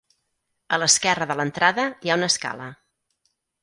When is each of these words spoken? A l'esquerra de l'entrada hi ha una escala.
A 0.77 0.79
l'esquerra 0.85 1.29
de 1.33 1.37
l'entrada 1.41 1.87
hi 2.01 2.13
ha 2.15 2.19
una 2.21 2.35
escala. 2.37 2.75